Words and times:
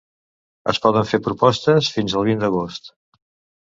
Es 0.73 0.79
poden 0.85 1.05
fer 1.11 1.21
propostes 1.29 1.93
fins 1.99 2.19
al 2.19 2.29
vint 2.33 2.45
d'agost. 2.47 2.95